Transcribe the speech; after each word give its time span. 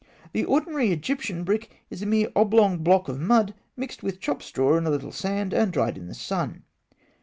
The 0.33 0.45
ordinary 0.45 0.91
Egyptian 0.91 1.43
brick 1.43 1.69
is 1.91 2.01
a 2.01 2.07
mere 2.07 2.31
oblong 2.35 2.79
block 2.79 3.07
of 3.07 3.19
mud 3.19 3.53
mixed 3.77 4.01
with 4.01 4.19
chopped 4.19 4.41
straw 4.41 4.75
and 4.75 4.87
a 4.87 4.89
little 4.89 5.11
sand, 5.11 5.53
and 5.53 5.71
dried 5.71 5.95
in 5.95 6.07
the 6.07 6.15
sun. 6.15 6.63